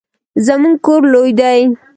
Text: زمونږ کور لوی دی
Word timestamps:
زمونږ 0.45 0.75
کور 0.85 1.01
لوی 1.13 1.31
دی 1.39 1.59